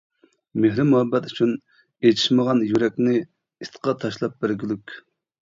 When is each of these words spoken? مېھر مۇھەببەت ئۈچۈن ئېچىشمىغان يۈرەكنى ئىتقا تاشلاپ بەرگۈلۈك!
مېھر 0.61 0.85
مۇھەببەت 0.93 1.27
ئۈچۈن 1.29 1.51
ئېچىشمىغان 2.09 2.65
يۈرەكنى 2.71 3.15
ئىتقا 3.21 3.95
تاشلاپ 4.07 4.43
بەرگۈلۈك! 4.43 4.99